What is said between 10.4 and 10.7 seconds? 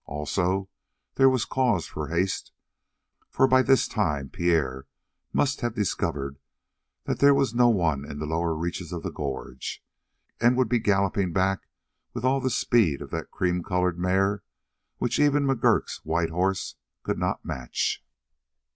would